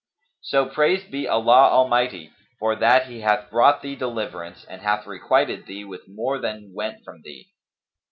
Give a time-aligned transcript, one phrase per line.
[0.41, 5.67] So praised be Allah Almighty for that He hath brought thee deliverance and hath requited
[5.67, 7.51] thee with more than went from thee!